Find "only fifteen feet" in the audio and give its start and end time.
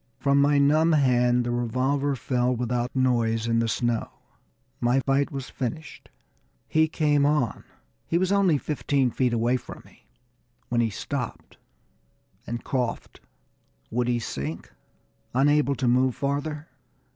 8.31-9.31